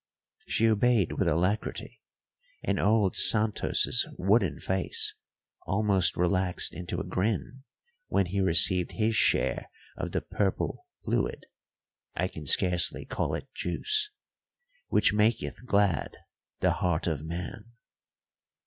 She 0.47 0.67
obeyed 0.67 1.11
with 1.11 1.27
alacrity, 1.27 2.01
and 2.63 2.79
old 2.79 3.15
Santos' 3.15 4.03
wooden 4.17 4.59
face 4.59 5.13
almost 5.67 6.17
relaxed 6.17 6.73
into 6.73 6.99
a 6.99 7.03
grin 7.03 7.61
when 8.07 8.25
he 8.25 8.41
received 8.41 8.93
his 8.93 9.15
share 9.15 9.69
of 9.95 10.11
the 10.11 10.21
purple 10.21 10.87
fluid 11.03 11.45
(I 12.15 12.29
can 12.29 12.47
scarcely 12.47 13.05
call 13.05 13.35
it 13.35 13.53
juice) 13.53 14.09
which 14.87 15.13
maketh 15.13 15.67
glad 15.67 16.17
the 16.61 16.71
heart 16.71 17.05
of 17.05 17.21
man. 17.23 17.73